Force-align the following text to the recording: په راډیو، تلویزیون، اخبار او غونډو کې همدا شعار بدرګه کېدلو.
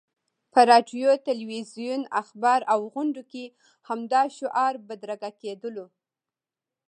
په 0.53 0.59
راډیو، 0.71 1.09
تلویزیون، 1.27 2.01
اخبار 2.21 2.59
او 2.73 2.79
غونډو 2.93 3.23
کې 3.31 3.43
همدا 3.87 4.21
شعار 4.37 4.73
بدرګه 4.87 5.31
کېدلو. 5.41 5.85